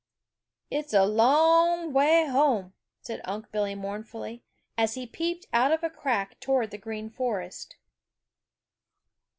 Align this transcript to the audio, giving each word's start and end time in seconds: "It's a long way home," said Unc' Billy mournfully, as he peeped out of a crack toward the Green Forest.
"It's 0.71 0.95
a 0.95 1.05
long 1.05 1.93
way 1.93 2.25
home," 2.25 2.73
said 3.01 3.21
Unc' 3.23 3.51
Billy 3.51 3.75
mournfully, 3.75 4.43
as 4.75 4.95
he 4.95 5.05
peeped 5.05 5.45
out 5.53 5.71
of 5.71 5.83
a 5.83 5.91
crack 5.91 6.39
toward 6.39 6.71
the 6.71 6.79
Green 6.79 7.07
Forest. 7.11 7.75